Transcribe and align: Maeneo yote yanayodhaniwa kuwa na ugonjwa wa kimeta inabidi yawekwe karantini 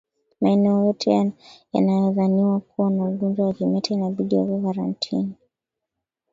Maeneo 0.41 0.85
yote 0.85 1.31
yanayodhaniwa 1.73 2.59
kuwa 2.59 2.89
na 2.91 3.03
ugonjwa 3.03 3.47
wa 3.47 3.53
kimeta 3.53 3.93
inabidi 3.93 4.35
yawekwe 4.35 4.63
karantini 4.73 5.33